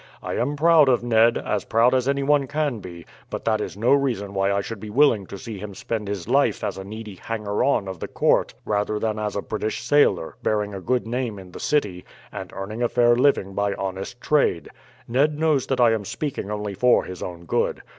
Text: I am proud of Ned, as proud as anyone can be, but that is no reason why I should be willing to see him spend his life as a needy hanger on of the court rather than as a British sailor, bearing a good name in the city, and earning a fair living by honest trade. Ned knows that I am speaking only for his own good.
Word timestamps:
I 0.23 0.33
am 0.33 0.55
proud 0.55 0.89
of 0.89 1.03
Ned, 1.03 1.37
as 1.37 1.63
proud 1.63 1.93
as 1.93 2.07
anyone 2.07 2.47
can 2.47 2.79
be, 2.79 3.05
but 3.29 3.45
that 3.45 3.61
is 3.61 3.77
no 3.77 3.93
reason 3.93 4.33
why 4.33 4.51
I 4.51 4.59
should 4.59 4.79
be 4.79 4.89
willing 4.89 5.27
to 5.27 5.37
see 5.37 5.59
him 5.59 5.75
spend 5.75 6.07
his 6.07 6.27
life 6.27 6.63
as 6.63 6.79
a 6.79 6.83
needy 6.83 7.13
hanger 7.13 7.63
on 7.63 7.87
of 7.87 7.99
the 7.99 8.07
court 8.07 8.55
rather 8.65 8.97
than 8.97 9.19
as 9.19 9.35
a 9.35 9.43
British 9.43 9.83
sailor, 9.83 10.37
bearing 10.41 10.73
a 10.73 10.81
good 10.81 11.05
name 11.05 11.37
in 11.37 11.51
the 11.51 11.59
city, 11.59 12.03
and 12.31 12.51
earning 12.53 12.81
a 12.81 12.89
fair 12.89 13.15
living 13.15 13.53
by 13.53 13.75
honest 13.75 14.19
trade. 14.19 14.69
Ned 15.07 15.37
knows 15.37 15.67
that 15.67 15.79
I 15.79 15.91
am 15.91 16.03
speaking 16.05 16.49
only 16.49 16.73
for 16.73 17.03
his 17.03 17.21
own 17.21 17.45
good. 17.45 17.83